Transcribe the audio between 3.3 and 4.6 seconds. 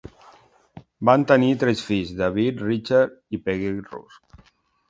i Peggy Rusk.